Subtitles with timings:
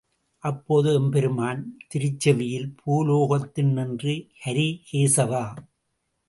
[0.43, 1.61] அப்போது எம்பெருமான்
[1.87, 5.43] திருச்செவியில் பூலோகத்தி னின்றும் ஹரி கேசவா!